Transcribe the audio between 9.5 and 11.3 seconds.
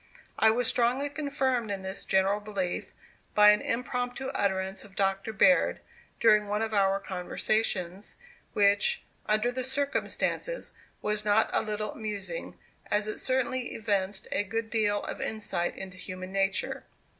the circumstances, was